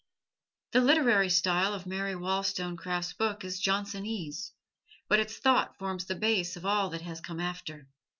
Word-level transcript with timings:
The 0.71 0.81
literary 0.81 1.29
style 1.29 1.75
of 1.75 1.85
Mary 1.85 2.15
Wollstonecraft's 2.15 3.13
book 3.13 3.45
is 3.45 3.61
Johnsonese, 3.61 4.49
but 5.07 5.19
its 5.19 5.37
thought 5.37 5.77
forms 5.77 6.05
the 6.05 6.15
base 6.15 6.55
of 6.57 6.65
all 6.65 6.89
that 6.89 7.01
has 7.03 7.21
come 7.21 7.39
after. 7.39 7.87